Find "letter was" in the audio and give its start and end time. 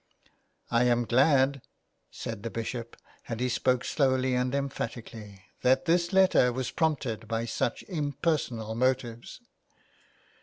6.11-6.71